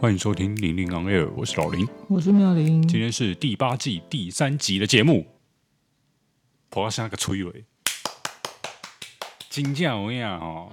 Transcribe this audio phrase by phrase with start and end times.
[0.00, 2.80] 欢迎收听《零零 on air》，我是老林，我是妙玲。
[2.88, 5.26] 今天是第八季第三集的节目。
[6.70, 7.66] 我要像个催泪，
[9.50, 10.72] 金匠我跟你讲哦，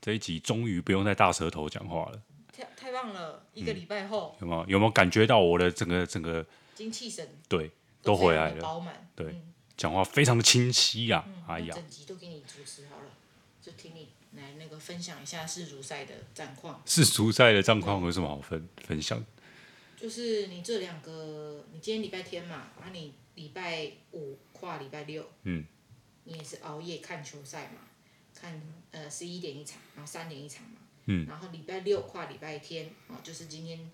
[0.00, 2.22] 这一集终于不用再大舌头讲话了，
[2.52, 3.44] 太太棒了！
[3.52, 9.42] 一个礼拜后，有没有有没有感觉到我的整个整个精气神对都回来了，饱满对，
[9.76, 11.24] 讲话非常的清晰呀！
[11.48, 13.10] 哎呀，整集都给你主持好了，
[13.60, 16.82] 就听你来那个分享一下世足赛的战况。
[16.86, 19.24] 世足赛的战况有什么好分分享？
[19.96, 25.64] 就是你这两个，你今天礼拜天嘛，然后你礼拜五跨礼拜六，嗯，
[26.24, 27.80] 你也是熬夜看球赛嘛，
[28.34, 33.90] 看呃十一点一场，然后三点一场嘛，嗯，然后礼拜六跨礼拜天，哦，就是今天，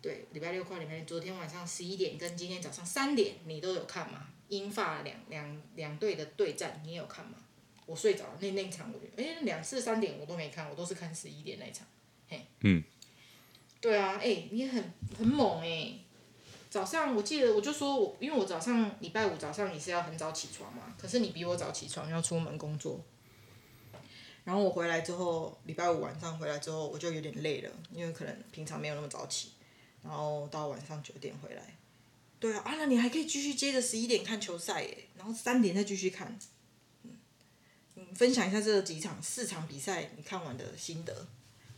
[0.00, 4.28] 对，礼拜六跨礼拜天，昨天晚上十一点跟今天早上三点你都有看嘛？
[4.48, 7.34] 英法两两两队的对战你也有看吗？
[7.86, 11.86] 我睡着了，那那一场我觉得，哎，两次三点我都没看，我都是看十一点那场，
[12.28, 12.84] 嘿，嗯。
[13.78, 16.00] 对啊，哎、欸，你很很猛哎、欸！
[16.68, 23.04] 早上我记得我就说我，因为我早上礼拜五早上你是要很早起床嘛，可是你比我早起床要出门工作。
[24.44, 29.50] 然后我回来之后，礼拜五晚上回来之后我就有点累了，因为可能平常没有那么早起，
[30.02, 31.76] 然后到晚上九点回来。
[32.40, 36.36] 对啊，啊那你还可以继续接着十一点看球赛耶，然后三点再继续看。
[38.14, 41.26] 分享一下这几场四场比赛你看完的心得。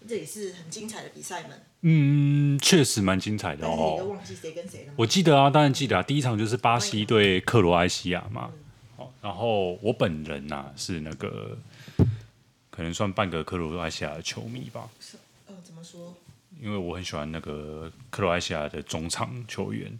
[0.06, 1.60] 这也是很精彩的比赛们。
[1.80, 3.94] 嗯，确实蛮精彩的哦。
[3.94, 4.94] 你都忘记谁跟谁了吗？
[4.96, 6.02] 我记得啊，当然记得啊。
[6.02, 8.52] 第一场就是巴西对克罗埃西亚嘛。
[8.96, 11.58] 哦、嗯，然后我本人呐、啊、是那个，
[12.70, 14.88] 可能算半个克罗埃西亚的球迷吧。
[15.00, 15.16] 是，
[15.48, 16.14] 呃，怎么说？
[16.62, 19.98] 因为我很喜欢那个克罗埃西亚的中场球员，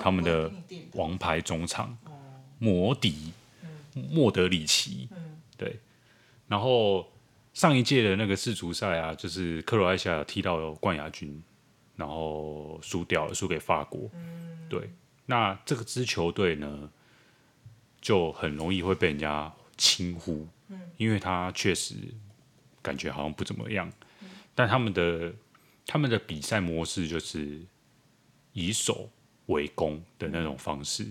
[0.00, 0.50] 他们的
[0.92, 1.98] 王牌中场，
[2.60, 3.32] 摩迪，
[3.94, 5.08] 莫德里奇。
[5.10, 5.78] 嗯，对，
[6.48, 7.06] 然后。
[7.52, 11.42] 上一届的那个世足赛啊，就是克罗埃西亚踢到冠亚军，
[11.96, 14.08] 然后输掉了，输给法国。
[14.14, 14.88] 嗯、对，
[15.26, 16.88] 那这个支球队呢，
[18.00, 21.96] 就很容易会被人家轻忽，嗯、因为他确实
[22.80, 23.90] 感觉好像不怎么样。
[24.22, 25.32] 嗯、但他们的
[25.84, 27.60] 他们的比赛模式就是
[28.52, 29.10] 以守
[29.46, 31.04] 为攻的那种方式。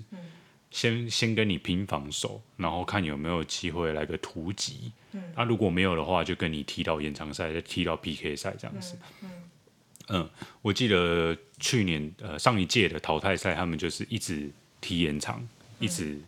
[0.72, 4.91] 先先跟你拼防守，然后看有没有机会来个突击。
[5.12, 8.96] 那、嗯啊、如果没有的话，就跟你踢到延长赛，再踢到 PK 赛这样子。
[9.24, 10.30] 嗯，嗯，嗯，
[10.62, 16.19] 我记得去年呃上一届的淘汰赛，他们就是一直踢延长，嗯、一直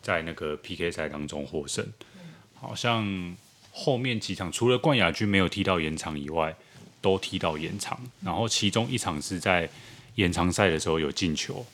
[0.00, 1.84] 在那个 PK 赛当中获胜。
[2.14, 2.20] 嗯、
[2.54, 3.36] 好像
[3.72, 6.54] 后面几场除了冠亚军没有踢到延长以外，
[7.00, 7.98] 都踢到延长。
[8.04, 9.68] 嗯、然后其中一场是在
[10.14, 11.66] 延长赛的时候有进球。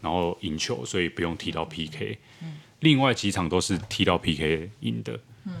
[0.00, 2.18] 然后赢球，所以不用踢到 PK。
[2.42, 5.18] 嗯、另外几场都是踢到 PK 赢的。
[5.44, 5.52] 嗯、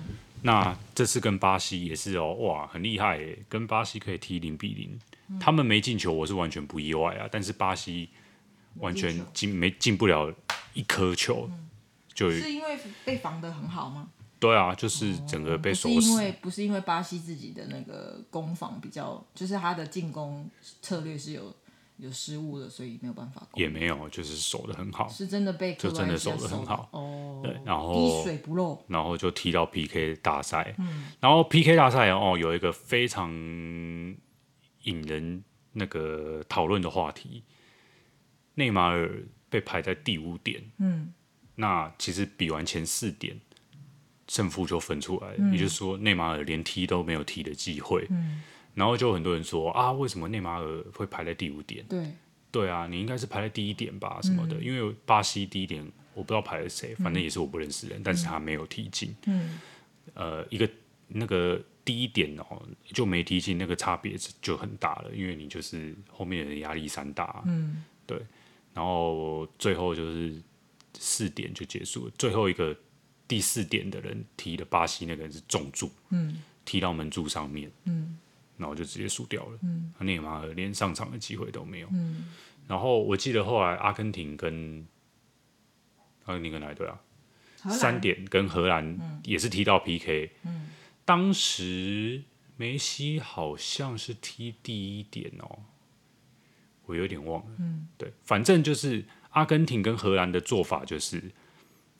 [0.42, 4.98] 那这次跟巴西也是哦，哇，很厉害耶，跟巴西可以踢零比零。
[5.28, 7.28] 嗯、他们没进球，我是完全不意外啊。
[7.30, 8.08] 但是巴西
[8.76, 10.32] 完全进没进不了
[10.72, 11.68] 一颗球，嗯、
[12.12, 14.08] 就是因为被防的很好吗？
[14.38, 15.94] 对啊，就是整个被守死。
[15.94, 20.48] 不是因为不是因为巴西自己的那个攻防比较，就是他的进攻
[20.82, 21.54] 策略是有。
[21.96, 23.46] 有失误了，所以没有办法。
[23.54, 25.08] 也没有，就是守的很好。
[25.08, 27.40] 是真的被就真的守的很好哦。
[27.42, 30.74] 对，然后滴水不漏，然后就踢到 PK 大赛。
[30.78, 33.30] 嗯，然后 PK 大赛哦，有一个非常
[34.82, 37.44] 引人那个讨论的话题，
[38.54, 40.62] 内马尔被排在第五点。
[40.78, 41.12] 嗯，
[41.54, 43.40] 那其实比完前四点，
[44.26, 45.34] 胜负就分出来了。
[45.38, 48.04] 嗯，也就是说，内马尔连踢都没有踢的机会。
[48.10, 48.42] 嗯。
[48.74, 51.84] 然后就很多人说啊，为什么内马尔会排在第五点？
[51.88, 52.12] 对，
[52.50, 54.56] 对啊，你应该是排在第一点吧，什么的。
[54.56, 59.14] 嗯、因为巴西第一点我不知道排了谁，反正也是我不认识的人，嗯、但是他没有踢进。
[59.26, 59.60] 嗯，
[60.14, 60.68] 呃，一个
[61.06, 67.42] 那个第一点哦，就没踢进，那个差别就很大了，因为你就是后面的人压力山大。
[67.46, 68.20] 嗯，对。
[68.72, 70.42] 然后最后就是
[70.98, 72.76] 四点就结束了，最后一个
[73.28, 78.18] 第四点的人踢的巴西那个人是重注，嗯，踢到门柱上面，嗯。
[78.56, 82.26] 然后就直接输掉了，嗯，内马尔连上场的机会都没有，嗯，
[82.68, 84.86] 然后我记得后来阿根廷跟
[86.24, 87.00] 阿根廷跟哪一队啊？
[87.70, 90.70] 三点跟荷兰也是踢到 PK，嗯，
[91.04, 92.22] 当时
[92.56, 95.64] 梅西好像是踢第一点哦，
[96.84, 101.32] 我有点忘了，嗯，对，反正就是阿根廷跟荷兰的做法就是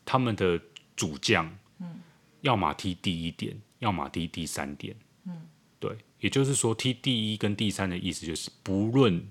[0.04, 0.60] 他们的
[0.94, 2.00] 主将，嗯，
[2.42, 5.48] 要么踢第一点，要么踢第三点，嗯，
[5.80, 5.96] 对。
[6.24, 9.22] 也就是说，踢第一跟第三的意思就是，不论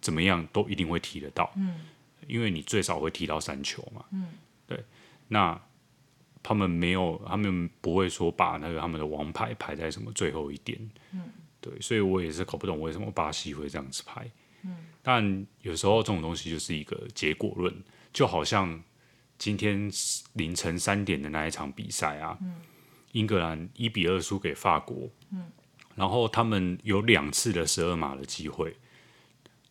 [0.00, 1.52] 怎么样，都一定会踢得到。
[1.54, 1.82] 嗯，
[2.26, 4.04] 因为你最少会踢到三球嘛。
[4.10, 4.26] 嗯，
[4.66, 4.82] 对。
[5.28, 5.56] 那
[6.42, 10.76] 他们没有，他们不会说把那个他们的王牌排在什么最后一点。
[11.12, 11.30] 嗯，
[11.60, 14.28] 对，所以我也是搞不懂为什么巴西会这样子排。
[14.62, 17.72] 嗯，但有时候这种东西就是一个结果论，
[18.12, 18.82] 就好像
[19.38, 19.88] 今天
[20.32, 22.56] 凌晨三点的那一场比赛啊，嗯、
[23.12, 25.48] 英格兰一比二输给法国，嗯、
[26.00, 28.74] 然后他们有两次的十二码的机会，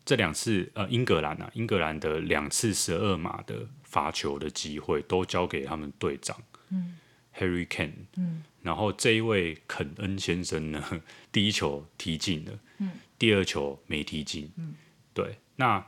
[0.05, 6.37] 这两次呃，英格兰啊，英格兰的两次十二码的罚球的机会都交给他们队长，
[6.69, 6.99] 嗯、
[7.35, 11.01] Harry Kane，嗯、然后这一位肯恩先生呢，
[11.33, 12.51] 第一球踢进了。
[12.77, 14.75] 嗯第二球没踢进，嗯，
[15.13, 15.39] 对。
[15.55, 15.85] 那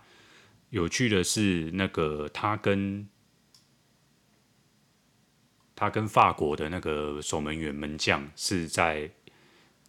[0.72, 3.08] 有趣的是，那个他跟
[5.76, 9.10] 他跟法国的那个守门员门将是在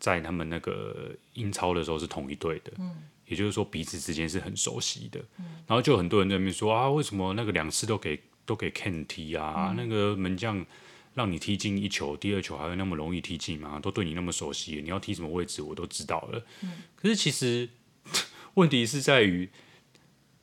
[0.02, 5.20] 在他们那个英超的时候是同一队的，嗯，也就是说彼此之间是很熟悉的。
[5.38, 9.68] 嗯，然后就很多人在那边说啊，为什么那个两次都给都给 Ken 踢啊？
[9.70, 10.66] 嗯，那个门将
[11.14, 13.78] 让你踢进一球，第二球还会那么容易踢进吗？
[13.80, 16.44] 都对你那么熟悉，你要踢什么位置我都知道了。
[16.62, 16.82] 嗯。
[16.96, 17.68] 可是其实
[18.54, 19.48] 问题是在于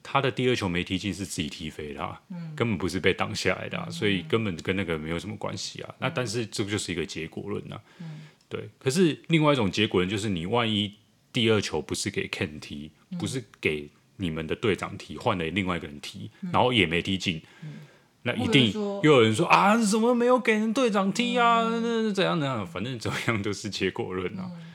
[0.01, 5.89] 他的第二球没踢进是自己踢飞的，啊，嗯、根本不是被挡下来的，所以根本跟那个没有什么关系啊。
[5.89, 7.81] 嗯、那但是这不就是一个结果论啊。
[7.99, 8.69] 嗯、对。
[8.79, 10.93] 可是另外一种结果呢就是你万一
[11.31, 17.75] 第二球不是给 Ken 踢，嗯、不是给你们的队长踢，换了另外一个人踢，嗯、然后也没踢进，嗯、
[18.23, 21.61] 那一定又有人说啊，怎么没有给人队长踢啊？
[21.61, 22.67] 那、嗯、怎样怎样？
[22.67, 24.51] 反正怎么样都是结果论啊。
[24.53, 24.73] 嗯、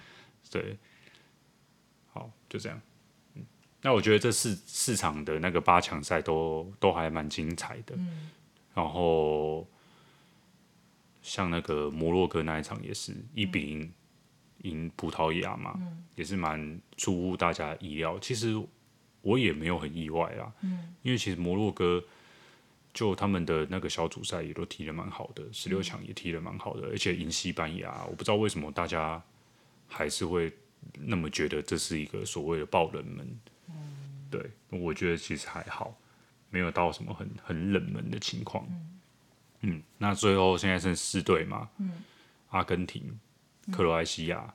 [0.50, 0.78] 对。
[2.46, 2.80] 就这样，
[3.34, 3.44] 嗯，
[3.82, 8.30] 那我觉得这四四场的那个八强赛都都还蛮精彩的，嗯，
[8.72, 9.66] 然后
[11.24, 13.92] 像那个摩洛哥那一场也是一比零
[14.58, 18.16] 赢葡萄牙嘛，嗯，也是蛮出乎大家意料。
[18.20, 18.54] 其实
[19.22, 22.04] 我也没有很意外啦，嗯，因为其实摩洛哥
[22.92, 29.20] 就他们的那个小组赛也都踢得蛮好的，十六强也踢得蛮好的，而且赢西班牙，我不知道为什么大家
[29.88, 30.52] 还是会。
[31.00, 33.26] 那么觉得这是一个所谓的爆冷门，
[33.70, 35.98] 嗯、对，我觉得其实还好，
[36.50, 38.66] 没有到什么很很冷门的情况。
[38.68, 38.93] 嗯，
[39.66, 41.90] 嗯，那最后现在剩四队嘛，嗯、
[42.50, 43.18] 阿根廷、
[43.72, 44.54] 克罗埃西亚、嗯、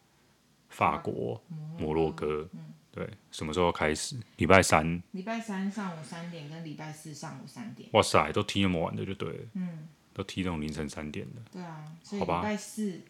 [0.69, 4.15] 法国、嗯、摩洛哥，嗯、对，什么时候开始？
[4.38, 7.89] 礼拜三，礼拜三上午三点跟礼拜四上午三点。
[7.94, 11.41] 哇塞，都踢那么晚的就对了，嗯，都踢这种凌晨三点的。
[11.51, 13.01] 对啊，所以礼拜四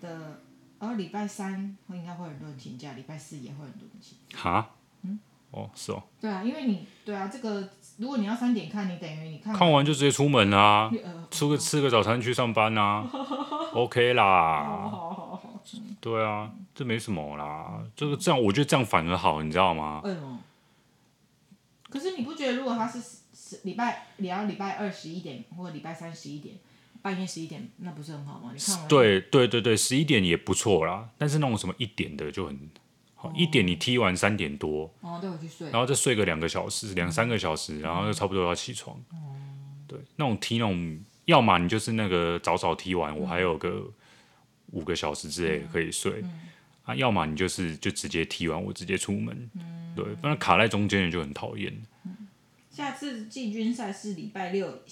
[0.00, 0.42] 的。
[0.78, 4.38] 然后礼拜三会应该会很多人请假，礼拜四也会很多人请假。
[4.38, 4.74] 哈？
[5.00, 5.18] 嗯？
[5.50, 6.02] 哦，是哦。
[6.20, 10.90] 对啊，因为你对啊，这个如果你要三点看，你等于你看看完就直接出门啊，
[11.30, 13.08] 出个吃个早餐去上班啊，
[13.74, 14.64] OK 啦。
[14.64, 15.62] 好好好好。
[16.00, 20.02] 对啊，这没什么啦，这个这样我觉得这样反而好，你知道吗？
[21.88, 23.00] 可是你不觉得如果他是
[23.34, 26.56] 十礼拜，你要礼拜二十一点或者礼拜三十一点？
[27.02, 28.50] 半夜十一点，那不是很好吗？
[28.52, 31.08] 你看，对对对对，十一点也不错啦。
[31.16, 32.80] 但是那种什么一点的就很好，
[33.34, 39.02] 一点你踢完三点多，哦，去睡，然后再睡个两个小时、两三个小时，然后就差不多要起床。
[39.86, 43.90] 对，那种踢那种，要么你就是那个早早踢完，我还有个
[44.72, 46.22] 五个小时之类可以睡
[46.84, 49.50] 啊；要么你就是就直接踢完，我直接出门。
[49.94, 51.72] 对，不然卡在中间的就很讨厌。
[52.70, 54.82] 下次季军赛是礼拜六。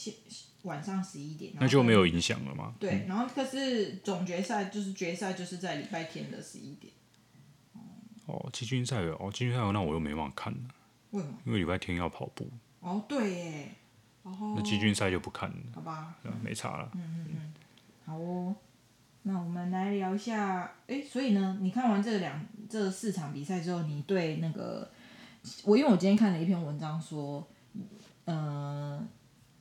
[0.64, 2.74] 晚上十一点，那就没有影响了吗？
[2.80, 6.90] 对，然后可是总决赛就是决赛，就是在礼拜天的十一点。
[8.26, 10.60] 哦，季军赛哦，季军赛那我又没办法看了。
[11.10, 11.34] 为什么？
[11.44, 12.48] 因为礼拜天要跑步。
[12.80, 13.68] 哦，对耶。
[14.22, 15.56] 那季军赛就不看了。
[15.74, 16.14] 好吧。
[16.42, 16.90] 没差了。
[16.94, 17.54] 嗯嗯嗯。
[18.04, 18.54] 好哦，
[19.22, 24.90] 那我们来聊一下，哎，所以呢，你看完这两这四场比赛之后，你对那个
[25.64, 27.46] 我，因为我今天看了一篇文章说，
[28.24, 29.06] 嗯。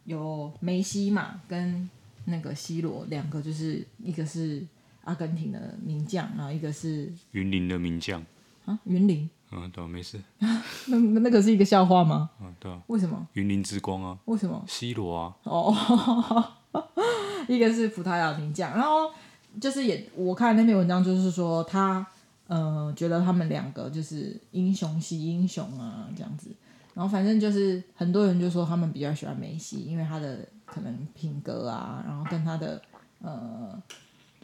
[0.05, 1.89] 有梅西嘛，跟
[2.25, 4.61] 那个 C 罗两个，就是一个是
[5.05, 8.21] 阿根廷的名将，然后一个是云林的名将
[8.65, 10.19] 啊，云林，嗯，对，没事。
[10.87, 12.29] 那那个是一个笑话吗？
[12.41, 12.71] 嗯，对。
[12.71, 13.27] 啊为什么？
[13.33, 14.17] 云林之光啊？
[14.25, 15.35] 为什么？C 罗啊？
[15.43, 16.51] 哦，
[17.47, 19.11] 一个是葡萄牙名将，然后
[19.59, 22.05] 就是也我看那篇文章，就是说他
[22.47, 26.49] 呃觉得他们两个就是英雄惜英雄啊，这样子。
[26.93, 32.79] 然后反正就是很多人就说他们比较喜欢梅西，因为他的可能品格啊，然后跟他的
[33.21, 33.81] 呃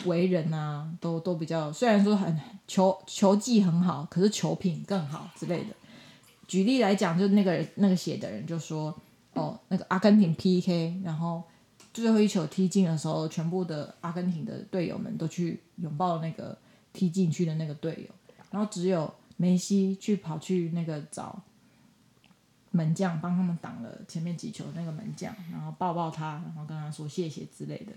[0.05, 5.75] 为人啊，都都比较虽然说很球球技很好，可是球品更好之类的。
[6.47, 8.95] 举例来讲，就那个那个写的人就说，
[9.33, 11.43] 哦，那个阿根廷 PK，然后
[11.93, 16.57] 最后一球踢进的时候，全部的阿根廷的队友们都去拥抱那个
[16.93, 21.41] 踢进去的那个队友，然后只有梅西去跑去那个找。
[22.71, 27.91] 门将帮他们挡了前面几球那个门将，然后抱抱他，然后跟他说谢谢之类的，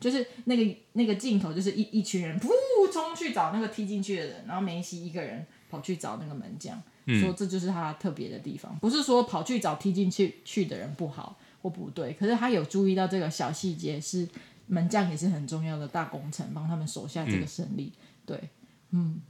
[0.00, 2.48] 就是那个那个镜头，就是一一群人噗
[2.92, 8.78] 冲去找那个踢进去的人，然后梅西一个人跑去找那个门将，嗯、说这就是他特别的地方。
[8.80, 14.28] 不是说跑去找踢进去去的人不好或不对，可是他有注意到这个小细节，是
[14.66, 17.92] 门将也是很重要的大功臣，帮他们守下这个胜利。
[17.94, 18.48] 嗯、对，
[18.90, 19.20] 嗯。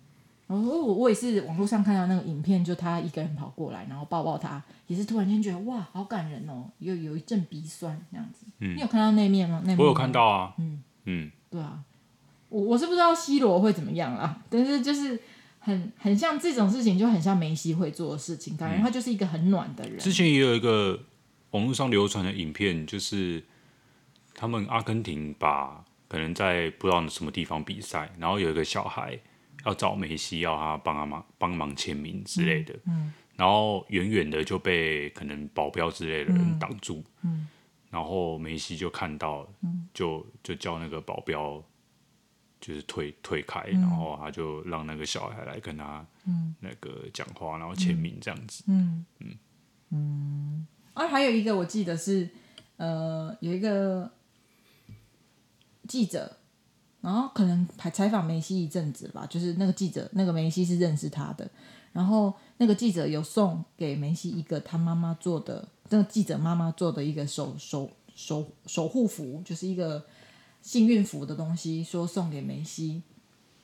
[0.49, 8.47] 然后我我也是网络上看到那个影片，就他一个人跑过来，然后抱抱他，也是突然间觉得哇，好感人哦，又有一阵鼻酸这样子。
[8.61, 9.61] 嗯，你有看到那面吗？
[9.65, 10.55] 那面我有看到啊。
[10.57, 11.79] 嗯嗯，对啊，
[12.49, 15.21] 我我是不知道 C 罗会怎么样啦，但是就是
[15.61, 19.99] 很很像这种事情，就很像梅西会做的事情，感觉他就是一个很暖的人。
[19.99, 20.99] 之前也有一个
[21.51, 23.45] 网络上流传的影片，就是
[24.35, 29.19] 他们阿根廷把可能在不知道什么地方比赛，然后有一个小孩。
[29.69, 37.49] 要找梅西，要他帮他忙帮忙签名之类的，嗯嗯、然后远远的就被可能保镖之类的人挡住，嗯嗯、
[37.91, 41.63] 然后梅西就看到，嗯、就就叫那个保镖
[42.59, 46.05] 就是退退开，嗯、然后他就让那个小孩来跟他
[46.61, 49.05] 那个讲话，然后签名这样子，嗯。
[49.19, 49.39] 嗯。
[49.91, 52.29] 嗯，啊，还有一个我记得是
[52.77, 54.11] 呃有一个
[55.87, 56.38] 记者。
[57.09, 61.51] 然后可能还采访梅西一阵子吧，就是那个记者，那个梅西是认识他的。
[61.91, 70.05] 然后那个记者有送给梅西一个他妈妈做的，那个记者妈妈做的一个守守守守护符，就是一个
[70.61, 73.03] 幸运符的东西，说送给梅西，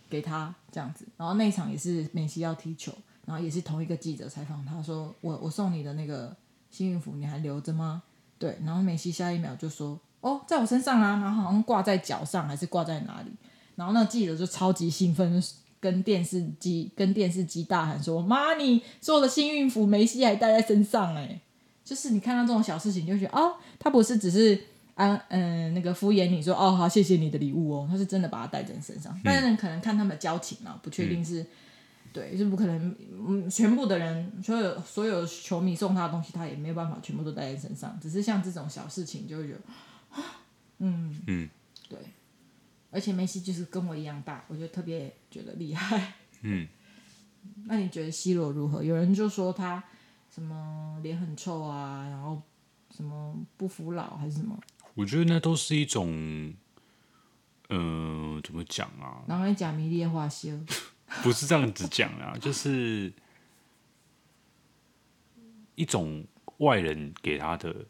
[0.09, 1.07] 给他这样子。
[1.19, 2.95] 然后那一场也是梅西要踢球，
[3.27, 6.35] 然后也是同一个记者采访他说：“我我送你的那个
[6.71, 8.05] 幸运符你还留着吗？”
[8.41, 10.01] 对，然后梅西下一秒就说。
[10.25, 13.31] 哦，在我身上啊，然后好像挂在脚上，还是挂在哪里？
[13.77, 15.43] 然后那记者就超级兴奋，
[15.79, 21.39] 跟电视机跟电视机大喊说：“妈，你做的幸运符，梅西还戴在身上哎！”
[21.85, 24.59] 就是你看到这种小事情，就觉得哦，他不是只是
[24.95, 29.15] 啊嗯那个敷衍你说哦好谢谢你的礼物哦，他是真的把它戴在身上。
[29.23, 31.47] 但是可能看他们的交情啊，不确定是、嗯、
[32.15, 32.97] 对，就不可能
[33.29, 37.99] 嗯全部的人所有所有球迷送他的东西，他也没有办法全部都带在身上。
[38.01, 39.61] 只是像这种小事情，就会觉得。
[40.87, 41.51] 嗯嗯，
[41.89, 41.99] 对，
[42.91, 46.13] 而且梅西就是跟我一样大，我就特别觉得厉害。
[46.43, 46.69] 嗯，
[47.65, 48.83] 那你觉得 C 罗如何？
[48.83, 49.83] 有人就说他
[50.31, 52.43] 什么脸很臭啊，然后
[52.95, 54.61] 什么不服老还是什么？
[54.93, 56.11] 我觉得那都是一种，
[57.71, 59.25] 嗯、呃，怎么讲啊？
[59.27, 60.51] 然后假迷恋化修，
[61.23, 63.11] 不是这样子讲啊，就是
[65.75, 66.27] 一种
[66.59, 67.87] 外人给他的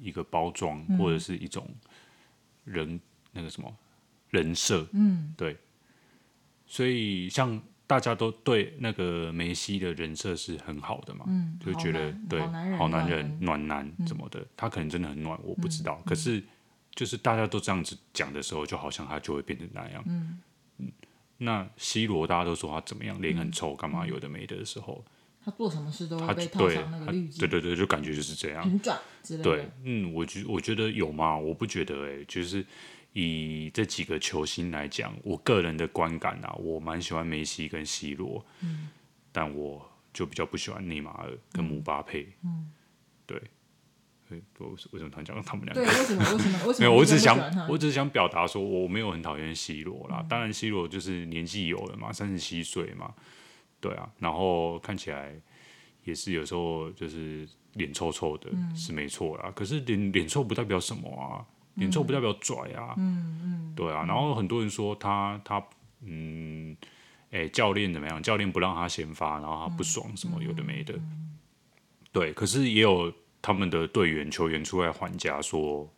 [0.00, 1.68] 一个包装，嗯、或者是一种。
[2.64, 3.00] 人
[3.32, 3.74] 那个什么
[4.30, 5.56] 人设，嗯，对，
[6.66, 12.40] 所以像大家都对那个梅西的人设是很好的嘛，嗯，就觉得对
[12.76, 16.00] 好男人，暖男什么的，嗯、他可能真的很暖，我不知道。
[16.00, 16.42] 嗯、可是
[16.94, 20.40] 就是大家都这样子讲的时候，就好像他就会变成那样，嗯，
[20.78, 20.92] 嗯，
[21.38, 25.04] 那 C 罗大家都说他怎么样，脸很臭，干嘛有的没的的时候。
[25.44, 29.44] 他做什么事都会被套上那个滤镜，对对对，就感觉就是这样，很转之类的。
[29.44, 31.36] 对，嗯，我觉我觉得有吗？
[31.36, 32.64] 我不觉得哎、欸，就是
[33.12, 38.88] 以这几个球星来讲，我个人的观感啊，我蛮喜欢梅西跟 C 罗，嗯，
[39.32, 42.70] 但我就比较不喜欢内马尔跟姆巴佩，嗯，
[43.26, 43.36] 对，
[44.30, 44.40] 为
[44.92, 45.84] 为什么他讲他们两个？
[45.84, 46.32] 对，为什么？
[46.32, 46.66] 为什么？
[46.66, 46.74] 为什么？
[46.78, 50.18] 没有，我只是想，我只是想表达说，我没有很讨厌 C 罗啦。
[50.20, 53.12] 嗯、当然，C 罗就是年纪有了嘛，三十七岁嘛。
[53.82, 55.34] 对啊，然后看起来
[56.04, 59.52] 也是有时候就是脸臭臭的，嗯、是没错啦。
[59.56, 62.94] 可是脸脸臭不代表什么啊，脸臭不代表拽啊。
[62.96, 63.74] 嗯嗯。
[63.74, 65.60] 对啊，然后很多人说他他
[66.02, 66.76] 嗯，
[67.32, 68.22] 哎，教练怎么样？
[68.22, 70.94] 教练不让他先发，然后他不爽什么、嗯、有的没的。
[70.94, 71.36] 嗯、
[72.12, 75.92] 对，可是也有他们的队员球员出来还价说，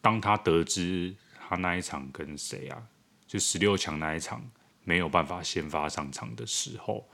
[0.00, 1.14] 当他得知
[1.48, 2.82] 他那一场跟谁啊，
[3.26, 4.42] 就十六强那一场。
[4.84, 7.08] 没有办法先发上场的时候，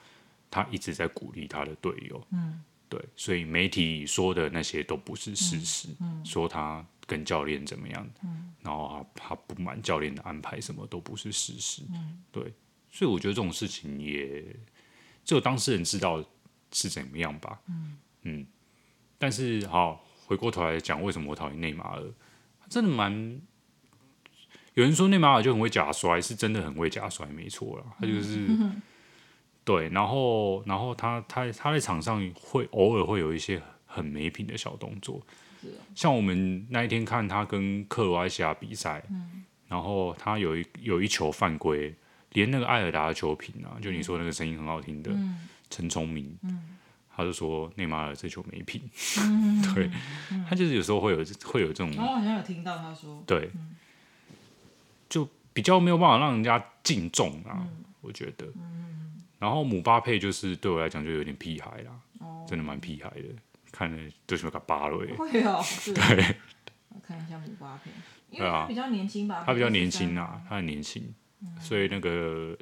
[0.51, 2.27] 他一直在鼓励他的队友。
[2.31, 5.89] 嗯，对，所以媒体说的那些都不是事实。
[6.01, 11.83] 嗯，嗯，说他跟教练怎么样，嗯，然后他他不满教练的安排，什么都不是事实。
[11.91, 12.55] 嗯，对，
[12.91, 14.45] 所以我觉得这种事情也
[15.25, 16.25] 只有当事人知道
[16.73, 17.61] 是怎么样吧。
[17.69, 18.47] 嗯，嗯，
[19.19, 22.13] 但是好，回过头来讲，为什么我讨厌内马尔？
[22.69, 23.41] 真的蛮。
[24.77, 27.85] 有人说内马尔就很会假摔，是真的很会假摔，没错啦。
[27.99, 28.83] 他就是、嗯、
[29.65, 35.23] 对，然后然后他他他在场上会偶尔会有一些很没品的小动作，
[35.95, 41.95] 像我们那一天看他跟克罗埃西亚比赛，嗯、然后他有一有一球犯规，
[42.33, 45.11] 连那个艾尔达的球评啊，就你说那个声音很好听的
[45.71, 46.77] 陈聪、嗯、明，嗯、
[47.17, 48.83] 他就说内马尔这球没品，
[49.23, 49.91] 嗯、 对、
[50.33, 53.51] 嗯、他就是有时候会有会有这种，我好像有听到他说，对。
[53.55, 53.71] 嗯
[55.57, 58.47] 比较没有办法让人家敬重啊，嗯、我觉得。
[59.39, 63.25] 然后姆巴佩就是对我来讲就有点屁孩啦，哦、真的蛮屁孩的，
[63.73, 63.97] 看着
[64.27, 65.15] 就喜欢个芭蕾。
[65.15, 66.37] 会哦， 对。
[66.91, 67.91] 我看一下姆巴佩，
[68.29, 69.45] 因为他比较年轻吧？
[69.47, 72.55] 他比较年轻啊，他很年轻，嗯、所以那个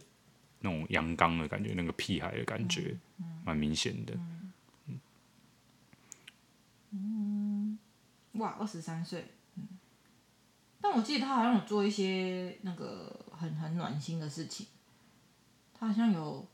[0.61, 2.97] 那种阳刚的感觉，那个屁孩的感觉，
[3.45, 4.15] 蛮、嗯、明显的。
[4.87, 5.01] 嗯，
[6.93, 7.79] 嗯
[8.35, 9.27] 哇，二十三岁，嗯。
[10.85, 14.67] 但我记得他好像有做一些那个很很暖心的事情，
[15.73, 16.47] 他好像有。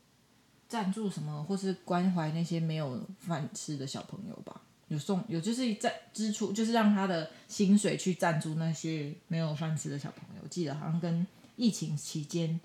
[0.71, 4.61] 赞助什么，或是关怀那些没有饭吃的小朋友吧？
[4.87, 10.41] 有送有就是在支出，就是让他的薪水去赞助那些没有饭吃的小朋友。
[10.41, 12.57] 我记得好像跟疫情期间，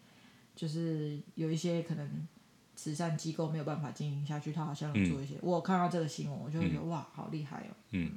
[0.54, 2.28] 就是有一些可能
[2.76, 5.34] 慈善机构没有办法经营下去，他好像有做一些。
[5.34, 7.74] 嗯、我有看到这个新闻，我就会觉得、嗯、哇，好厉害哦。
[7.90, 8.12] 嗯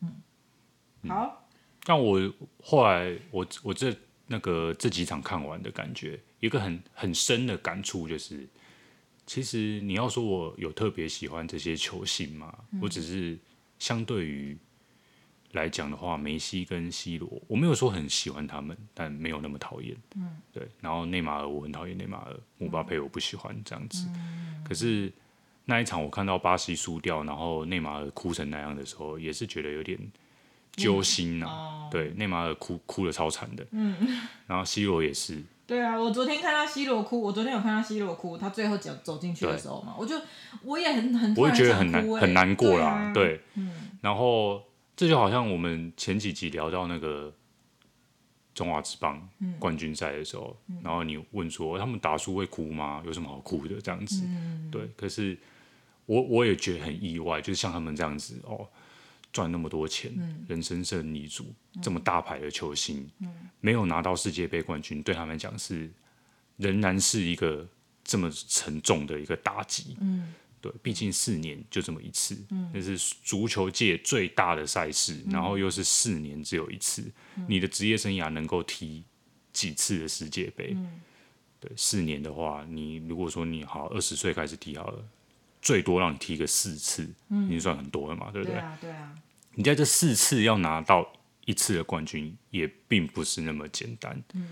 [0.00, 0.12] 嗯，
[1.08, 1.48] 好。
[1.90, 2.32] 但我
[2.62, 3.92] 后来我我这
[4.28, 8.46] 那个这几场看完的感觉，一个很很深的感触就是。
[9.26, 12.52] 其实你要说我有特别喜欢这些球星吗？
[12.72, 13.38] 嗯、我只是
[13.78, 14.56] 相对于
[15.52, 19.96] 来讲的话，梅西跟 C 罗，我没有说很喜欢他们，但没有那么讨厌。
[20.16, 20.68] 嗯、对。
[20.80, 24.06] 然后内马尔我很讨厌内马尔，姆巴佩我不喜欢这样子。
[24.14, 25.12] 嗯、可是
[25.64, 29.96] 那一场我看到巴西输掉，然后内马尔哭成那样的时候，也是觉得有点
[30.76, 31.46] 揪心啊。
[31.46, 33.66] 嗯哦、对，内马尔哭哭的超惨的。
[33.72, 33.96] 嗯、
[34.46, 35.42] 然后 C 罗也是。
[35.66, 40.20] 对啊，我昨天看到 C 罗哭，我昨天有看到 C 罗哭，他最后走走进去的时候嘛，我就
[40.64, 44.60] 我也很很，我也觉得很难很难过啦，对，啊、对，嗯，然后
[44.96, 47.32] 这就好像我们前几集聊到那个
[48.52, 49.28] 中华之棒
[49.60, 53.00] 冠军赛的时候，嗯、然后你问说他们打输会哭吗？
[53.06, 54.24] 有什么好哭的这样子？
[54.26, 55.38] 嗯、对，可是
[56.06, 58.66] 我我也觉得很意外，就是像他们这样子哦。
[59.32, 65.90] 赚那么多钱，嗯、人生胜利组，嗯、这么大牌的球星，嗯、没有拿到世界杯冠军，对他们讲是
[66.56, 67.66] 仍然是一个
[68.02, 69.96] 这么沉重的一个打击。
[70.00, 77.02] 嗯、对，毕竟四年就这么一次，那、嗯、是足球界最大的赛事，嗯、然后又是四年只有一次，
[77.36, 79.04] 嗯、你的职业生涯能够踢
[79.52, 80.72] 几次的世界杯？
[80.74, 81.00] 嗯、
[81.60, 85.04] 对，四年的话，你如果说你好二十岁开始踢好了。
[85.62, 88.54] 最多让你踢个四次，嗯、已经算很多了嘛，对不对？
[88.54, 89.14] 对啊，对啊。
[89.54, 91.12] 你在这四次要拿到
[91.44, 94.22] 一次的冠军，也并不是那么简单。
[94.34, 94.48] 嗯。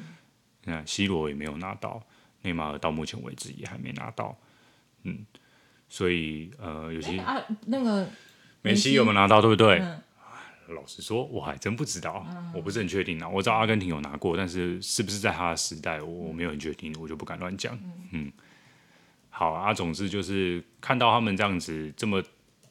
[0.65, 2.03] 你看，C 罗也没有拿到，
[2.43, 4.37] 内马尔到目前为止也还没拿到。
[5.05, 5.25] 嗯。
[5.89, 8.07] 所以，呃，有些、欸、啊，那个
[8.61, 9.41] 梅西有没有拿到？
[9.41, 9.79] 对不对？
[9.79, 10.03] 嗯、
[10.75, 13.27] 老实说，我还真不知道，嗯、我不是很确定啊。
[13.27, 17.75] 我知道阿根廷有拿过，但是是不是在他的时代，我没有很确定，我就不敢乱讲。
[17.77, 17.93] 嗯。
[18.13, 18.33] 嗯
[19.39, 22.21] 好啊，总之就是看到他们这样子这么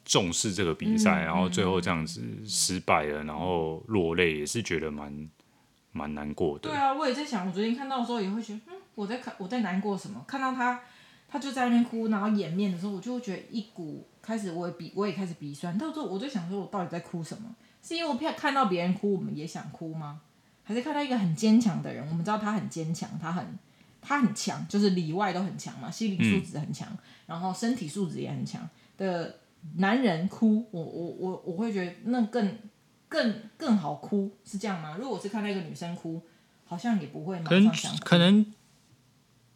[0.04, 5.30] 重视这个比赛，嗯、然后最后这样子失败了，嗯、然后落泪，也是觉得蛮
[5.92, 6.68] 蛮难过的。
[6.68, 10.22] 对啊，我也在想，我昨天看到的时候也会觉得，嗯，我在看我在难过什么？
[10.28, 10.82] 看到他
[11.26, 15.78] 他就在那边哭，然后掩面的时候，我就会觉得一股开始我也鼻我也开始鼻酸。
[15.78, 17.56] 到时候我就想说，我到底在哭什么？
[17.82, 20.20] 是因为我看到别人哭，我们也想哭吗？
[20.64, 22.06] 还是看到一个很坚强的人？
[22.10, 23.58] 我们知道他很坚强，他很。
[24.00, 29.40] 他很强，就是里外都很强嘛，心理素质很强，嗯、然后身体素质也很强的
[29.76, 32.58] 男人哭，我我我我会觉得那更
[33.08, 34.96] 更更好哭，是这样吗？
[34.98, 36.22] 如果我是看到一个女生哭，
[36.64, 37.96] 好像也不会马上想。
[37.98, 38.46] 可能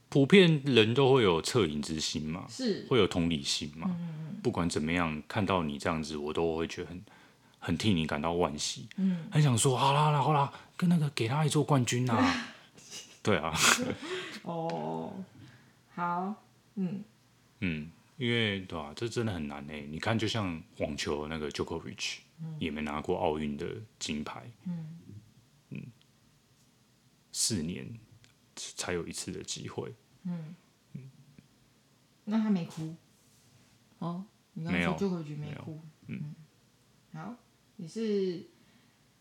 [0.08, 3.88] 普遍人都会有恻隐之心嘛，是会有同理心嘛。
[3.98, 7.02] 嗯、不管怎么样，看到你这样子，我都会觉得很
[7.58, 8.88] 很替你感到惋惜。
[8.96, 12.46] 嗯，很想说好啦好啦好啦，跟那个给他一座冠军呐、啊。
[13.22, 13.54] 对啊。
[14.42, 15.24] 哦，
[15.94, 16.34] 好，
[16.74, 17.04] 嗯，
[17.60, 18.92] 嗯，因为对吧、啊？
[18.94, 19.86] 这真的很难诶。
[19.88, 23.66] 你看，就像网球那个 Djokovic，嗯，也没拿过奥运的
[23.98, 24.98] 金牌，嗯，
[25.70, 25.82] 嗯，
[27.32, 27.88] 四年
[28.54, 30.54] 才有一次的机会，嗯，
[30.94, 31.10] 嗯，
[32.24, 32.94] 那他没哭，
[33.98, 34.24] 哦，
[34.54, 36.34] 你刚刚说 Djokovic 没哭，没嗯，
[37.12, 37.36] 好，
[37.76, 38.46] 你是。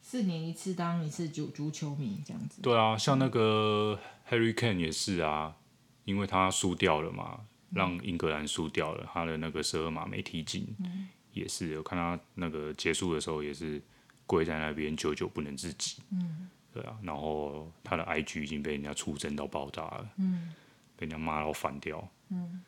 [0.02, 2.62] 四年一次当一次足足球迷这样子。
[2.62, 3.98] 对啊，像那个
[4.30, 5.56] Harry Kane 也是啊，
[6.04, 13.82] 因为他输掉了嘛，让英格兰输掉了，他的那个十二码没踢进，嗯、也是我看他那个结束的时候也是
[14.26, 16.02] 跪在那边久久不能自己。
[16.12, 20.54] 嗯、对啊，然后他的 IG 已经被人家出征到爆炸了，嗯、
[20.98, 22.62] 被人家骂到翻掉，嗯、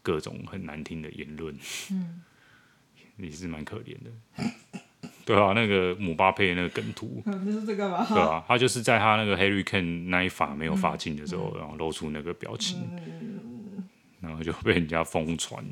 [0.00, 1.58] 各种很难听的言论，
[1.90, 2.22] 嗯、
[3.18, 4.10] 也是蛮可怜的。
[5.24, 8.06] 对啊，那个姆巴佩那个梗图， 那是这个吧？
[8.08, 13.84] 对啊，他就是在他那个 Harry Kane 那一发没有发进的时候，嗯、然后露出那个表情，嗯、
[14.20, 15.64] 然后就被人家疯传。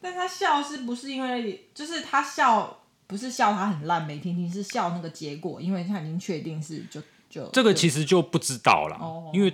[0.00, 9.52] 但他笑是不是因为就是他笑不是笑他很烂没听清，是笑那个结果，因为他已经确定是就就这个其实就不知道了，哦、因为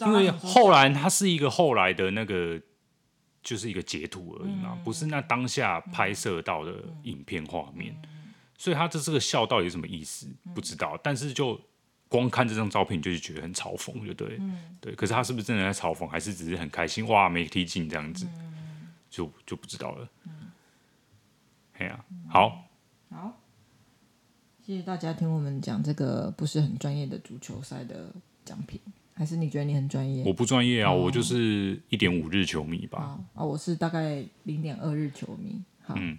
[0.00, 2.60] 因为后来他是一个后来的那个，
[3.42, 6.72] 就是一个截图而已嘛，嗯、不是那当下拍摄到的
[7.04, 8.15] 影片画面，嗯嗯、
[8.58, 10.28] 所以他这这个笑到底是什么意思？
[10.54, 11.60] 不知道，但是就。
[12.08, 14.94] 光看这张照片，就是觉得很嘲讽，就对，嗯、对。
[14.94, 17.04] 可是他是不是真的在嘲讽，还是只是很开心？
[17.08, 20.08] 哇，没踢进这样子，嗯、就就不知道了。
[21.72, 22.68] 哎呀、嗯，啊、好，
[23.10, 23.40] 好，
[24.64, 28.14] 谢谢大家听我们讲这个不是很专业的足球赛的
[28.44, 28.80] 奖品，
[29.12, 30.22] 还是你觉得你很专业？
[30.24, 33.18] 我不专业啊，哦、我就是一点五日球迷吧。
[33.34, 35.60] 啊，我是大概零点二日球迷。
[35.82, 36.16] 好，嗯、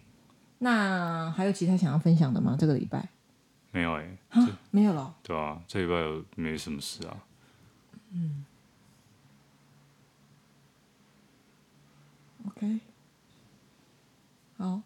[0.60, 2.56] 那还有其他想要分享的吗？
[2.60, 3.10] 这个礼拜？
[3.72, 5.16] 没有哎、欸，啊，没有了。
[5.22, 7.24] 对啊，这礼拜有没什么事啊。
[8.12, 8.46] 嗯。
[12.48, 12.80] OK。
[14.58, 14.82] 好。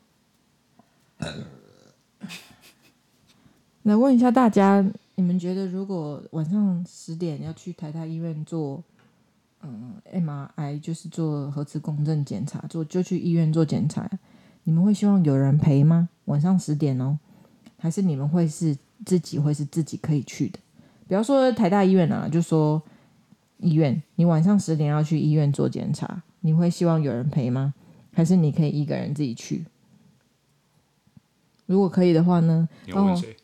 [3.84, 8.84] 来问一下大家，你们觉得如果晚上十点要去台大医院做，
[9.62, 14.10] 嗯，MRI，就是做核磁共振检查，做就去医院做检查，
[14.64, 16.10] 你们会希望有人陪吗？
[16.26, 17.20] 晚上十点哦。
[17.78, 20.60] 还是你们会是自己会是自己可以去的？
[21.08, 22.82] 比方说台大医院啊，就说
[23.58, 27.74] 医院，你晚上十点要去医院做检查，你会希望有人陪吗？
[28.14, 29.66] 还是你可以一个人自己去？
[31.66, 32.70] 如果可以的话呢？
[32.86, 33.36] 你问谁？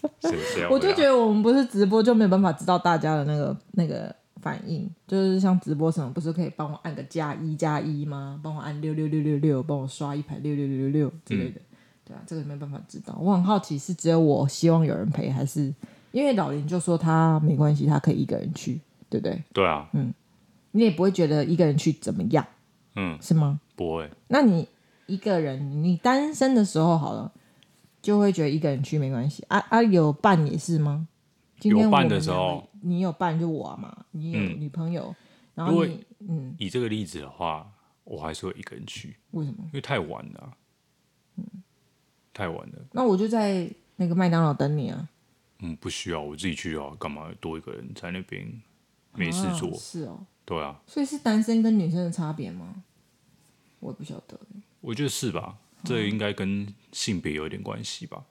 [0.70, 4.88] 我就觉得我们不是直播，就没有办法知道大家的那个那个反应。
[5.06, 8.40] 就是像直播什么，不是可以帮我按个加一加一吗？
[8.42, 11.60] 帮我按六六六六六，帮我刷一排六六六六六之类的。
[11.60, 11.64] 嗯
[12.02, 13.16] 对啊，这个没办法知道。
[13.20, 15.72] 我很好奇，是只有我希望有人陪，还是
[16.10, 19.44] 因为老林就说他没关系，他可以一个人去，对不对？
[19.52, 20.12] 对啊，嗯，
[20.72, 22.44] 你也不会觉得一个人去怎么样，
[22.96, 23.60] 嗯，是吗？
[23.76, 24.10] 不会。
[24.26, 24.66] 那你
[25.06, 27.30] 一个人，你单身的时候好了，
[28.02, 29.44] 就会觉得一个人去没关系。
[29.46, 31.06] 啊啊，有伴也是吗？
[31.60, 35.16] 今天有伴的时候，你有伴就我嘛，你有女朋友，嗯、
[35.54, 37.70] 然后你嗯，以这个例子的话，
[38.04, 39.16] 我还是会一个人去。
[39.32, 39.58] 为什么？
[39.66, 40.56] 因为太晚了。
[41.36, 41.44] 嗯。
[42.32, 45.08] 太晚了，那我就在那个麦当劳等你啊。
[45.58, 46.96] 嗯，不需要，我自己去啊。
[46.98, 48.50] 干嘛多一个人在那边
[49.14, 49.68] 没事做？
[49.68, 50.80] 啊是哦，对啊。
[50.86, 52.82] 所以是单身跟女生的差别吗？
[53.80, 54.38] 我也不晓得。
[54.80, 55.58] 我觉得是吧？
[55.84, 58.24] 这应该跟性别有点关系吧？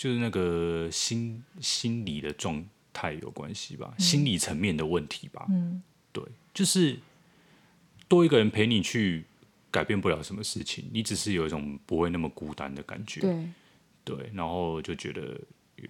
[0.00, 3.94] 嗯、就是那个心心理的状态有关系吧？
[3.98, 5.46] 嗯、心理层面的问题吧？
[5.50, 5.82] 嗯，
[6.12, 6.98] 对，就是
[8.08, 9.24] 多一个人陪你去。
[9.72, 13.20] 改变不了什么事情，你只是有一种不会那么孤单的感觉。
[13.20, 13.48] 对，
[14.02, 15.40] 对，然后就觉得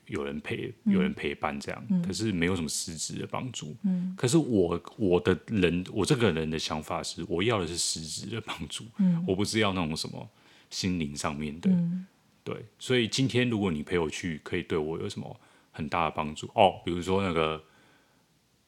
[0.05, 3.75] 有人陪，嗯、有人陪伴这样，嗯、可是没有什么实质的帮助。
[3.85, 8.85] 嗯、可是我我的人，我这个人的想法是，我要的是实质的帮助。
[8.99, 10.29] 嗯、我不是要那种什么
[10.69, 11.71] 心灵上面的。
[11.71, 12.07] 嗯、
[12.45, 16.47] 对，所以今天如果你陪我去，可以对我有什么很大的帮助？
[16.55, 17.63] 哦，比如说那个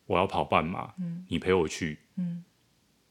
[0.07, 2.45] 我要跑半马，嗯、你陪我去，嗯、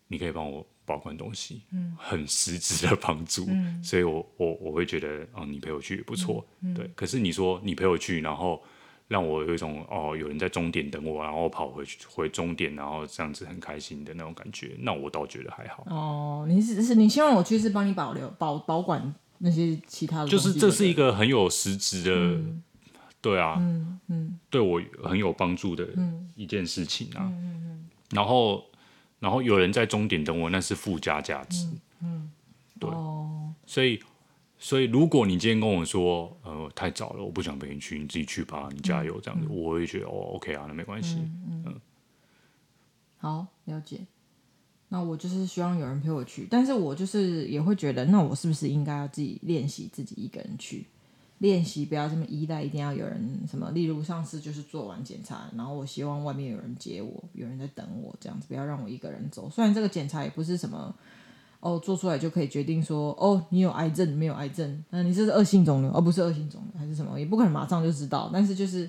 [0.07, 0.65] 你可以帮我。
[0.83, 6.89] 保管东西，嗯，很实质的帮助，嗯，所以我我我会觉得，哦，你陪我去也不错，嗯，对。
[6.95, 8.61] 可是你说你陪我去，然后
[9.07, 15.85] 让我有一种哦，有人在终点等我，然后跑回去回终点，然后这样子很开心的那种感觉，那我倒觉得还好。
[15.85, 22.63] 哦，你是是你希望我去是帮你保留保保管那些其他的，就是这是一个很有实质的，嗯，
[23.21, 25.87] 对啊，嗯嗯，对我很有帮助的
[26.35, 28.65] 一件事情啊，嗯嗯嗯，然后。
[29.21, 31.63] 然后有人在终点等我，那是附加价值。
[31.99, 32.31] 嗯，嗯
[32.79, 32.89] 对。
[32.89, 34.01] 哦、所以，
[34.57, 41.17] 所以如果你今天跟我说，呃，太早了，我不想陪你去，你自己去吧，你加油这样子，嗯、我会觉得哦，OK 啊，那没关系。
[41.17, 41.43] 嗯。
[41.47, 41.81] 嗯嗯
[43.17, 43.99] 好，了解。
[44.93, 50.85] 那我就是希望有人陪我去，但是我就是也会觉得，那我是不是应该要自己练习自己一个人去？
[51.37, 53.71] 练习不要这么依赖，一定要有人什么。
[53.71, 59.49] 例如上次就是做完检查，然后我希望外面有人接我，有人在等我，这样子不要让我一个人走。
[59.49, 60.93] 虽然这个检查也不是什么
[61.61, 68.29] 哦，做出来就可以决定说哦，你有癌症没有癌症，那你这是恶性肿瘤，而、不是恶性肿瘤还是什么，也不可能马上就知道。
[68.31, 68.87] 但是就是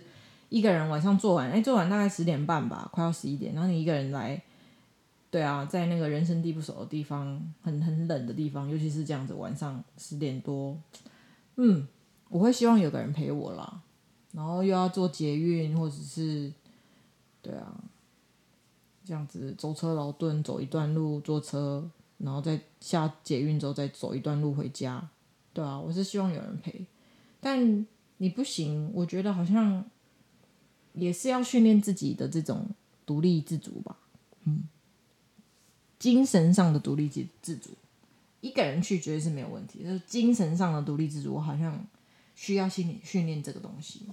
[0.49, 4.43] 一个人晚上做完，哎，做完大概十点半吧，快要十一点，然后你一个人来，
[5.33, 10.79] 对啊，在那个人生地不熟的地方，很很冷的地方，尤其是这样子晚上十点多，
[11.57, 11.89] 嗯。
[12.29, 13.83] 我会希望有个人陪我啦，
[14.33, 16.51] 然后又要坐捷运或者是，
[17.43, 17.79] 对啊，
[19.05, 25.07] 这样子舟车劳顿走一段路坐车，然后再下捷运之后再走一段路回家，
[25.53, 26.87] 对啊，我是希望有人陪，
[27.39, 29.85] 但你不行，我觉得好像
[30.95, 32.67] 也是要训练自己的这种
[33.05, 33.99] 独立自主吧，
[34.45, 34.63] 嗯，
[36.03, 37.71] 精神上的独立自自主，
[38.41, 41.87] 一个人去绝对是没有问题，就是精神上的独立自主，我好像。
[42.35, 44.07] 需要心理训练这个东西，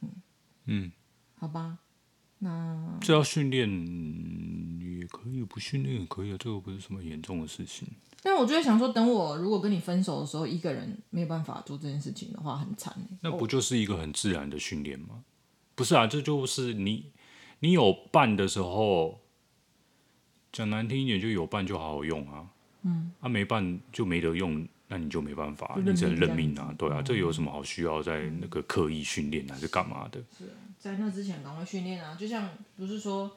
[0.00, 0.08] 嗯
[0.64, 0.92] 嗯，
[1.36, 1.78] 好吧，
[2.38, 3.68] 那这要训练
[4.98, 7.86] 也可以，不训练也可以啊，这个不是什么严重的事情。
[8.22, 12.96] 但我就在想说，等我如果跟你分手的时候，一个人没有办法做这件事情的话，很惨。
[13.20, 15.22] 那不就是一个很自然的训练吗？
[15.74, 17.12] 不是啊，这就是你
[17.60, 19.20] 你有伴的时候，
[20.58, 22.44] 讲难听一点，就有办就好好用啊。
[22.82, 26.74] 嗯，啊没办就没得用，那你就没办法，你只能认命啊。
[26.76, 30.20] 对啊，这有什么好需要在那个刻意训练还是干嘛的？
[30.36, 32.16] 是在那之前赶快训练啊！
[32.18, 33.30] 就像不是说。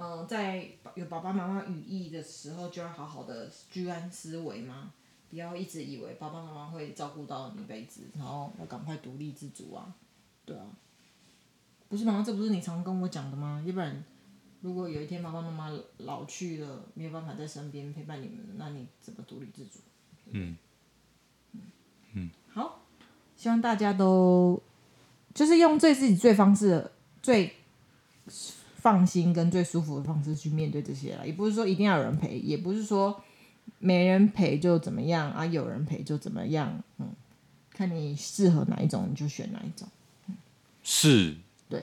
[0.00, 0.64] 嗯、呃，在
[0.94, 4.92] 有爸爸妈妈羽翼的时候，就要好好的居安思危吗，
[5.28, 9.92] 不要一直以为爸爸妈妈会照顾到你一辈子，然后要赶快独立自主啊，
[10.44, 10.66] 对啊，
[11.88, 12.22] 不是吗？
[12.24, 13.60] 这不是你常跟我讲的吗？
[13.66, 14.04] 要不然，
[14.60, 19.78] 如果有一天爸爸妈妈老去了，没有办法在身边陪伴你们，那你怎么独立自主？
[20.30, 20.56] 嗯，
[21.52, 21.60] 嗯，
[22.14, 22.80] 嗯，好，
[23.36, 24.62] 希望大家都
[25.34, 26.92] 就是用最自己最方式的
[27.22, 27.54] 最。
[28.80, 33.22] 放心跟最舒服的方式去面对这些了，也不是说一定要有人陪，也不是说
[33.80, 37.08] 没人陪就怎么样啊，有人陪就怎么样，嗯，
[37.70, 39.88] 看你适合哪一种你就选哪一种，
[40.28, 40.36] 嗯，
[40.84, 41.36] 是，
[41.68, 41.82] 对，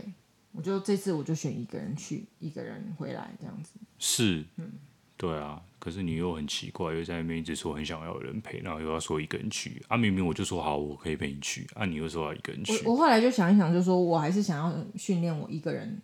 [0.55, 4.71] 我就这次我就选一个人去，一个人回来这样子，是，嗯，
[5.17, 16.01] 对啊，可是你又很奇怪，又在那边一直说很想要有人陪，然后又要说一个人去，啊，明明我就说好，我可以陪你去，啊，你又说要一个人去，我我后来就想一想，就说我还是想要训练我一个人。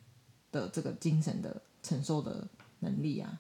[0.54, 2.46] 的这个精神的承受的
[2.80, 3.40] 能力啊，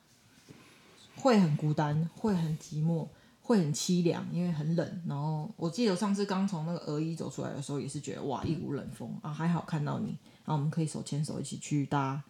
[1.17, 3.05] 会很孤单，会很寂寞，
[3.41, 5.01] 会很凄凉，因为很冷。
[5.05, 12.21] 然后我记得我上次刚从那个俄一走出来的时候，也是觉得哇，一股冷风啊，还好看到你，然后我们可以手牵手一起去搭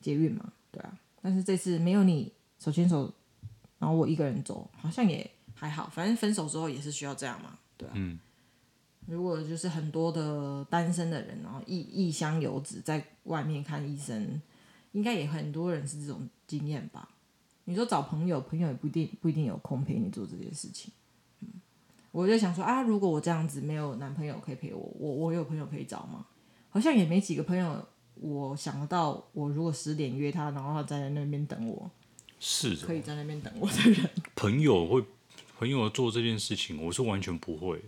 [0.00, 0.98] 捷运嘛，对啊。
[1.20, 3.12] 但是这次没有你手牵手，
[3.78, 5.88] 然后我一个人走，好像也还好。
[5.88, 7.92] 反正分手之后也是需要这样嘛，对啊。
[7.94, 8.18] 嗯
[9.06, 14.38] 如果就是很多的单身的人，然后异异乡游子在外面看医生，
[14.92, 17.08] 应该也很多人是这种经验吧？
[17.64, 20.92] 你说找朋友，朋友也不一定不一定有空陪你做这件事情。
[21.40, 21.48] 嗯，
[22.12, 26.26] 我就想说啊，如果我这样子没有男朋友可以陪我，我我有朋友可以找吗？
[26.78, 31.90] 好像也没几个朋友，我想得到，我如果十点约他，然后他在那边等我，
[32.38, 34.08] 是可以在那边等我的人。
[34.36, 35.02] 朋友会
[35.58, 37.82] 朋友做这件事情，我是完全不会。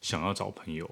[0.00, 0.88] 想要找朋友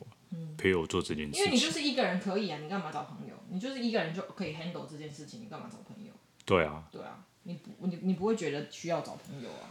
[0.59, 3.35] 陪我做这件事情，因为你就是一个人可以啊，你干嘛找朋友？
[3.51, 6.11] 你就是一个人就可以 handle 这件事情，你干嘛找朋友？
[6.45, 9.71] 对啊，对啊，你不你你不会觉得需要找朋友啊？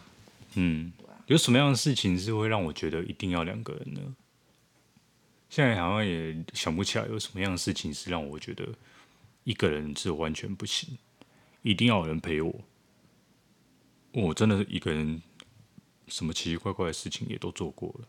[0.54, 1.22] 嗯，对啊。
[1.28, 4.16] 有什么样的事情是会让我觉得一定要两个人呢？
[5.52, 8.66] 现在好像也想不起来有什么样的事情是让我觉得
[9.44, 10.98] 一个人是完全不行，
[11.62, 12.56] 一定要有人陪我。
[14.14, 15.22] 我真的是一个人，
[16.08, 18.08] 什么奇奇怪怪的事情也都做过了。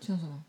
[0.00, 0.42] 像什么？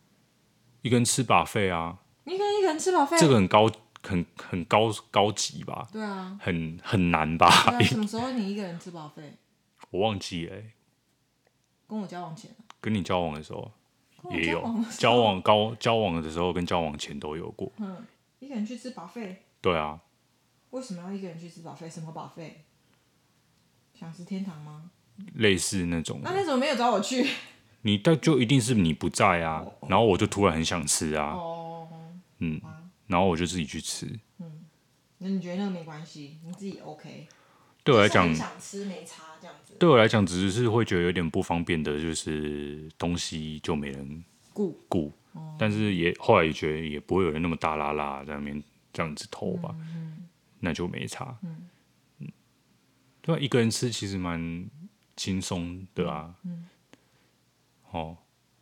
[0.82, 2.00] 一个人吃 buffet 啊！
[2.24, 5.88] 你跟一个人吃 buffet，这个很高，很很高高级吧？
[5.94, 7.70] 对啊，很很难吧？
[7.70, 9.34] 对啊，什么时候你一个人吃 buffet？
[9.92, 10.72] 我忘记了、欸。
[11.88, 12.50] 跟我交往前。
[12.82, 13.72] 跟你交往的时候
[14.32, 14.64] 也有
[14.98, 17.72] 交往高交往的时候跟交往前都有过。
[17.78, 18.06] 嗯，
[18.40, 19.36] 一个人去吃 buffet？
[19.62, 20.00] 对啊。
[20.72, 21.90] 为什么要一个人去吃 buffet？
[21.90, 22.52] 什么 buffet？
[23.94, 24.90] 想吃天堂吗？
[25.36, 26.20] 类似那种。
[26.24, 27.28] 那你怎么没有找我去？
[27.82, 31.38] 你但就一定是你不在啊，然后我就突然很想吃啊，
[32.40, 32.60] 嗯，
[33.08, 34.08] 然后我就自己去吃。
[34.40, 34.66] 嗯，
[35.20, 36.40] 那你觉得那个没关系？
[36.44, 37.28] 你自己 OK？
[37.84, 39.76] 对我来讲，想吃没差这样子。
[39.80, 45.12] 对我来讲，只是会觉得有点不方便的，就是东西就没人顾顾，
[45.60, 49.76] 但是也后来也觉得也不会有人那么大拉拉在那边这样子偷吧，
[50.60, 51.38] 那就没差。
[51.42, 51.68] 嗯，
[53.22, 54.66] 对，一个人吃其实蛮
[55.18, 56.34] 轻松的啊。
[57.92, 58.18] 哦，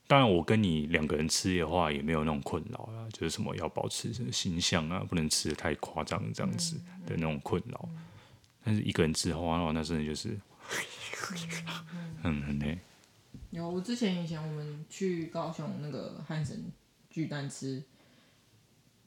[0.07, 7.79] 当然，我跟你两个人吃的话，也没有那种困扰啊，就是什么要保持形象啊，不能吃的太夸张这样子的那种困扰。
[7.83, 8.01] 嗯嗯、
[8.63, 10.39] 但是一个人吃的话，那真的就是
[12.21, 12.79] 很很累。
[13.51, 16.71] 有，我之前以前我们去高雄那个汉神
[17.09, 17.83] 巨蛋吃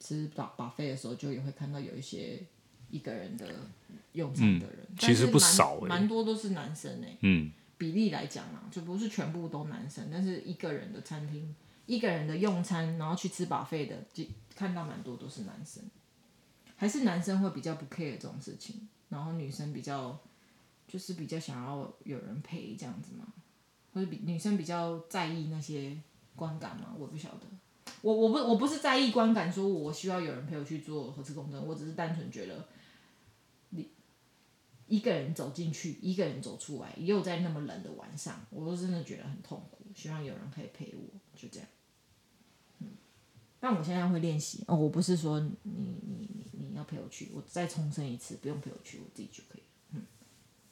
[0.00, 2.40] 吃 buffet 的时候，就也会看到有一些
[2.90, 3.46] 一个人的
[4.12, 7.18] 用餐的人，嗯、其实不少、欸，蛮多都是男生哎、欸。
[7.20, 7.52] 嗯。
[7.76, 11.54] 比例来讲啊，就不是全部都男生，但是一个人的餐厅，
[11.86, 15.82] 一个人的用餐，然后去吃 buffet 的，就看到蛮多都是男生，
[16.76, 20.18] 还是男生会比较不 care 这种事情，然后女生比较
[20.88, 23.24] 就是比较想要有人陪这样子嘛，
[23.92, 25.96] 或者比女生比较在意那些
[26.34, 27.46] 观感嘛，我不晓得，
[28.02, 32.66] 我我不我不是在意观感，说我需要有人陪我去做核磁共振，我只是单纯觉得。
[33.70, 33.88] 你
[34.86, 39.78] 一个人走进去，一个人走出来，又在那么冷的晚上，我都真的觉得很痛苦。
[39.94, 41.00] 希望有人可以陪我，
[41.34, 41.68] 就这样。
[42.80, 42.88] 嗯，
[43.60, 44.76] 但我现在会练习哦。
[44.76, 46.28] 我不是说你你
[46.84, 49.62] 要陪我去，我再重申一次，不用陪我去，我自己就可以。
[49.92, 50.02] 嗯，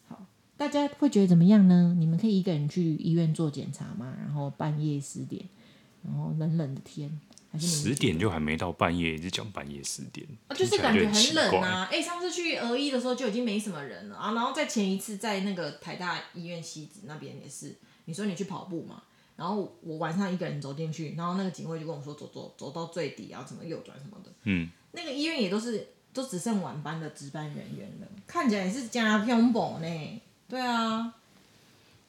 [0.09, 1.96] 好，大家会觉得怎么样呢？
[1.98, 4.14] 你们可以一个人去医院做检查吗？
[4.18, 5.48] 然后半夜十点，
[6.05, 7.20] 然后冷冷的天。
[7.51, 11.87] 还是十点就还没到半夜，一直讲半夜十点，啊，就是感觉很冷啊！
[11.92, 19.03] 哎、欸，上次去儿医的时候就已经没什么人了啊，然后在前一次在那个台大医院西子那边也是，你说你去跑步嘛，
[19.37, 31.14] 然后我晚上一个人走进去，然后那个警卫就跟我说走走走到最底啊，怎么右转什么的，嗯，那个医院也都是都只剩晚班的值班人员了，看起来也是加偏薄呢，对啊。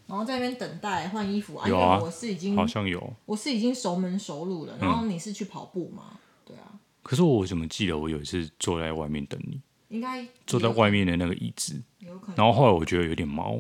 [0.06, 4.78] 然后在那边等待换衣服啊，因为我是已经好像有，我是已经熟门熟路了。
[4.80, 6.04] 然后你是去跑步吗？
[6.12, 6.80] 嗯、对啊。
[7.02, 9.62] 可是我怎么记得我有一次坐在外面等你？
[9.88, 11.82] 应该坐在外面的那个椅子。
[12.00, 12.36] 有可能。
[12.36, 13.54] 然后后来我觉得有点毛，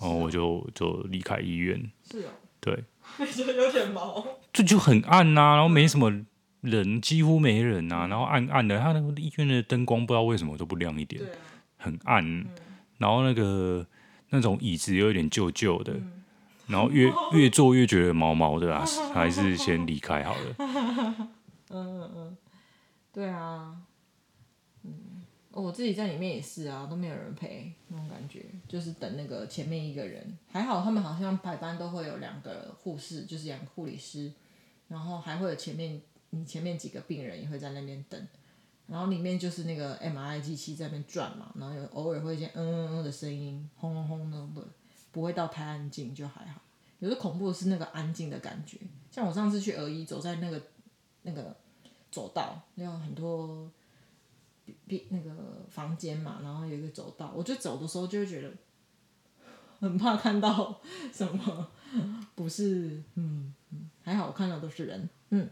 [0.00, 1.90] 然后我就就离开医院。
[2.08, 2.30] 是哦。
[2.60, 2.84] 对。
[3.32, 4.24] 觉得有点毛。
[4.52, 6.24] 这就很暗呐、啊，然后没什么
[6.60, 11.28] 人，几乎没人啊，然后暗暗的，他那个医院的灯光不知道为什么都不亮一点，啊、
[11.76, 12.24] 很暗。
[12.24, 12.46] 嗯、
[12.98, 13.86] 然后那个。
[14.30, 16.22] 那种椅子有点旧旧的，嗯、
[16.66, 20.54] 然后越 越坐越觉得毛毛的啊，还是先离开好了。
[20.58, 21.30] 嗯
[21.70, 22.36] 嗯嗯，
[23.10, 23.74] 对啊，
[24.84, 34.30] 嗯，我自己在里面也是啊，都没有人陪，那种感觉就是等那个前面一个人，还好他们好像排班都会有两个护士，就是两个护理师，
[34.88, 35.98] 然后还会有前面
[36.30, 38.28] 你前面几个病人也会在那边等。
[38.86, 44.64] 然后里面就是那个 M I 机器在那边转嘛，然后有偶尔会一些嗯嗯嗯的声音，轰轰轰的，
[45.12, 46.62] 不会到太安静就还好。
[46.98, 48.78] 有的恐怖的是那个安静的感觉，
[49.10, 50.60] 像我上次去儿医，走在那个
[51.22, 51.54] 那个
[52.10, 53.70] 走道，那有很多
[54.86, 58.50] 那个房间嘛，然后有一个走道，我就走的时候就会觉得
[59.80, 60.80] 很怕看到
[61.12, 61.70] 什么，
[62.34, 65.48] 不是，嗯嗯，还好我看到都是人，嗯，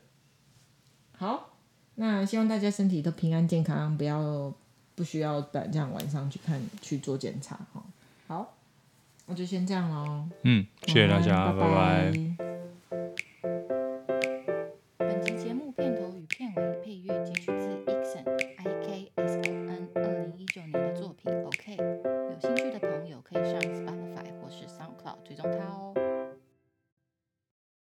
[1.16, 1.50] 好。
[1.98, 4.52] 那希望大家身体都平安健康，不要
[4.94, 7.82] 不需要这样晚上去看去做检查哈。
[8.26, 8.54] 好，
[9.24, 10.28] 那就先这样喽。
[10.42, 12.12] 嗯，谢谢大家，拜拜。
[12.12, 12.46] 拜
[12.90, 13.25] 拜。